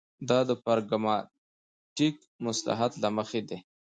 [0.29, 3.57] دا د پراګماټیک مصلحت له مخې ده.